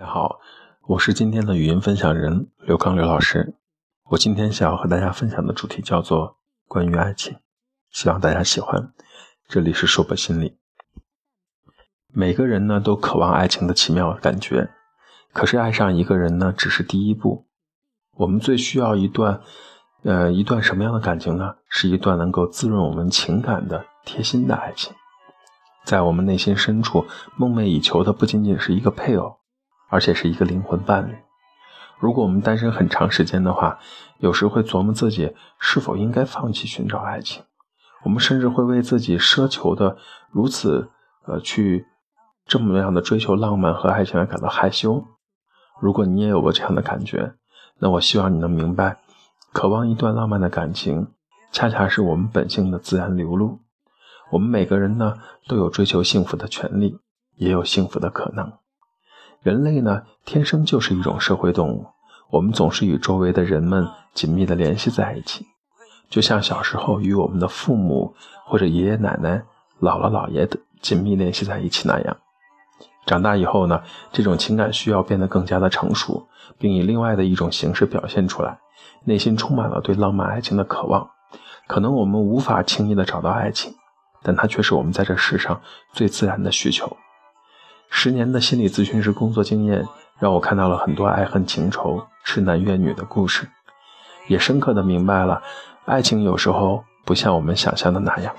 [0.00, 0.40] 大家好，
[0.86, 3.52] 我是今天的语音分享人刘刚刘老师。
[4.04, 7.36] 我今天想要和大家分享的主题叫做关于爱情，
[7.90, 8.94] 希望大家喜欢。
[9.46, 10.56] 这里是硕博心理。
[12.14, 14.70] 每个人呢都渴望爱情的奇妙感觉，
[15.34, 17.46] 可是爱上一个人呢只是第一步。
[18.16, 19.42] 我们最需要一段，
[20.04, 21.56] 呃，一段什么样的感情呢？
[21.68, 24.94] 是一段能够滋润我们情感的贴心的爱情。
[25.84, 27.06] 在我们内心深处
[27.36, 29.39] 梦寐以求的不仅仅是一个配偶，
[29.90, 31.14] 而且是一个灵魂伴侣。
[31.98, 33.78] 如果我们单身很长时间的话，
[34.18, 37.42] 有时会琢磨自己是否应该放弃寻找爱情。
[38.04, 39.98] 我们甚至会为自己奢求的
[40.30, 40.88] 如此
[41.26, 41.86] 呃去
[42.46, 45.04] 这么样的追求浪漫和爱情而感到害羞。
[45.78, 47.34] 如果你也有过这样的感觉，
[47.78, 48.98] 那我希望你能明白，
[49.52, 51.08] 渴望一段浪漫的感情，
[51.52, 53.60] 恰恰是我们本性的自然流露。
[54.30, 56.98] 我们每个人呢，都有追求幸福的权利，
[57.36, 58.52] 也有幸福的可能。
[59.42, 61.86] 人类呢，天生就是一种社会动物，
[62.30, 65.46] 我们总是与周围的人们紧密的联系在一起，
[66.08, 68.14] 就像小时候与我们的父母
[68.44, 69.42] 或者爷爷奶奶、
[69.80, 72.16] 姥姥姥爷的紧密联系在一起那样。
[73.06, 78.58] 长大以后呢，这种情感需要变得更加的成熟，并以另外的一种形式表现出来，
[79.04, 81.10] 内心充满了对浪漫爱情的渴望。
[81.66, 83.74] 可能我们无法轻易的找到爱情。
[84.22, 85.58] 但它却是我们在这世上
[85.94, 86.94] 最自然的需求。
[87.90, 89.84] 十年的心理咨询师工作经验，
[90.18, 93.48] 让我看到了很多爱恨情仇、痴男怨女的故事，
[94.28, 95.42] 也深刻的明白了，
[95.84, 98.34] 爱情有时候不像我们想象的那样。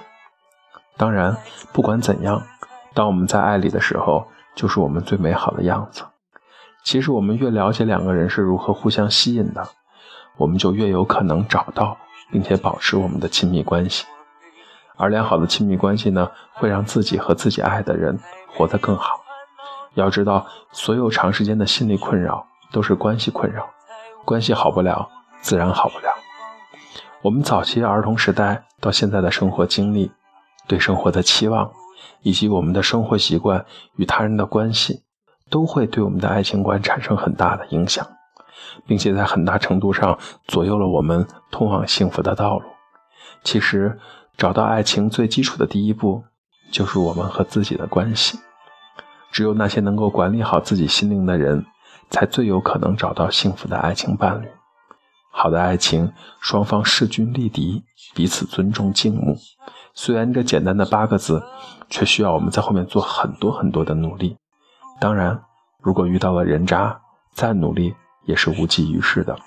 [0.98, 1.38] 当然，
[1.74, 2.42] 不管怎样，
[2.94, 6.04] 当我们在爱里的时候，就是我们最美好的样子。
[6.84, 9.68] 其实，我们越了解两个人是如何互相吸引的，
[10.38, 11.98] 我们就越有可能找到
[12.32, 14.06] 并且保持我们的亲密关系。
[14.98, 19.21] 而良好的亲密关系呢，会让自己和自己爱的人活得更好。
[19.94, 23.70] 要知道，所有长时间的心理困扰都是关系困扰，
[24.26, 25.10] 关系好不了，
[25.42, 26.14] 自然好不了。
[27.22, 30.12] 我们早期儿童时代到现在的生活经历，
[30.68, 31.72] 对生活的期望，
[32.22, 33.66] 以及我们的生活习惯
[33.96, 35.04] 与他人的关系，
[35.50, 38.08] 都会对我们的爱情观产生很大的影响，
[38.88, 42.66] 并且在很大程度上左右了我们通往幸福的道路。
[43.44, 44.00] 其实。
[44.38, 46.24] 找到爱情最基础的第一步，
[46.72, 48.40] 就是我们和自己的关系。
[49.32, 51.66] 只有那些能够管理好自己心灵的人，
[52.10, 54.48] 才最有可能找到幸福的爱情伴侣。
[55.32, 56.12] 好的爱情，
[56.42, 57.84] 双方势均力敌，
[58.14, 59.38] 彼此尊重敬慕。
[59.94, 61.42] 虽然这简单的八个字，
[61.90, 64.38] 却需要我们在后面做很多很多的努力。
[65.00, 65.42] 当然，
[65.82, 67.02] 如果遇到了人渣，
[67.34, 69.38] 再努力也是无济于事的。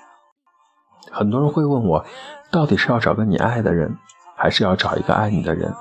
[1.11, 2.03] 很多人会问我，
[2.51, 3.97] 到底是要找个你爱的人？
[4.37, 5.73] 还是要找一个爱你的人，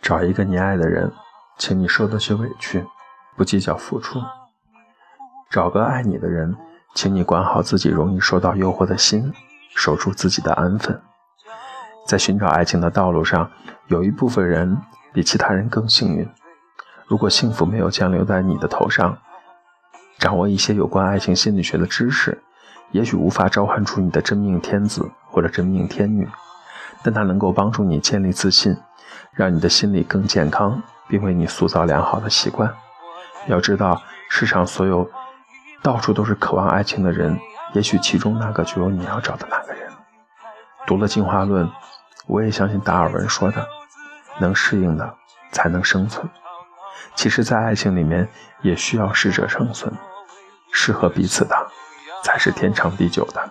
[0.00, 1.12] 找一个你爱的人，
[1.58, 2.86] 请你受得起委屈，
[3.36, 4.20] 不计较付出；
[5.50, 6.56] 找个爱你的人，
[6.94, 9.34] 请你管好自己容易受到诱惑的心，
[9.74, 11.00] 守住自己的安分。
[12.06, 13.50] 在寻找爱情的道路上，
[13.88, 14.78] 有一部分人
[15.12, 16.28] 比其他人更幸运。
[17.08, 19.18] 如果幸福没有降临在你的头上，
[20.18, 22.40] 掌握一些有关爱情心理学的知识，
[22.92, 26.28] 也许无法召唤出你的真命天子或者真命天女。
[27.02, 28.76] 但它能够帮助你建立自信，
[29.38, 32.74] 让你的心理更健康，并为你塑造良好的习惯。
[33.46, 35.08] 要知道，世上所有
[35.80, 37.38] 到处都是渴望爱情的人，
[37.72, 39.92] 也许其中那个就有你要找的那个人。
[40.88, 41.70] 读了进化论，
[42.26, 43.64] 我也相信达尔文说的
[44.42, 45.14] ：“能适应的
[45.52, 46.28] 才能生存。”
[47.14, 48.28] 其实，在爱情里面
[48.62, 49.94] 也需要适者生存，
[50.72, 51.54] 适合彼此的
[52.24, 53.48] 才是天长地久的。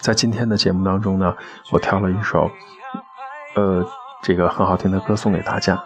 [0.00, 1.36] 在今天的节目当中呢，
[1.70, 2.50] 我挑了一首，
[3.54, 3.86] 呃，
[4.22, 5.82] 这个很好听的歌送给大家，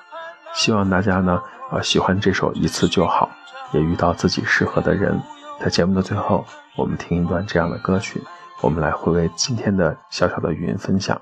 [0.55, 3.31] 希望大家呢，呃，喜欢这首一次就好，
[3.73, 5.21] 也遇到自己适合的人。
[5.61, 6.45] 在节目的最后，
[6.77, 8.21] 我们听一段这样的歌曲，
[8.61, 11.21] 我们来回味今天的小小的语音分享。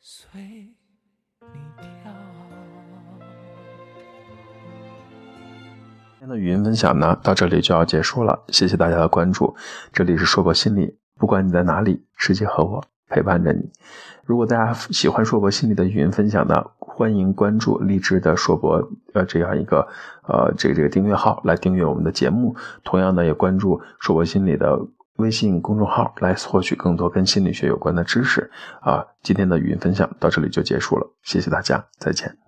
[0.00, 0.74] 随
[6.26, 8.42] 天的语音分享呢，到这里就要结束了。
[8.48, 9.54] 谢谢大家的关注，
[9.92, 13.70] 这里是硕博心理，不管你在哪里，世界和我陪伴着你。
[14.24, 19.86] 如果大家喜欢硕博心理的语音分享呢，欢迎关注励志的硕博呃这样一个
[20.26, 22.56] 呃这个这个订阅号来订阅我们的节目。
[22.82, 24.76] 同样呢，也关注硕博心理的
[25.18, 28.50] 微信公众号来获取更多跟心理学有关的知识。
[28.80, 32.45] 啊，今天的语音分享到这里就结束了，谢谢大家，再见。